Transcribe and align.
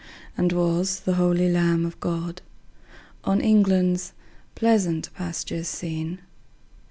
And 0.35 0.51
was 0.51 1.01
the 1.01 1.13
holy 1.13 1.47
Lamb 1.51 1.85
of 1.85 1.99
God 1.99 2.41
On 3.23 3.39
England's 3.39 4.13
pleasant 4.55 5.13
pastures 5.13 5.67
seen? 5.67 6.17